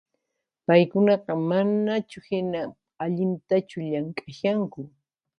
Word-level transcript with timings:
Paykunaqa 0.65 1.31
mammnachuhina 1.49 2.61
allintachu 3.03 3.77
llank´ashanku 3.89 4.79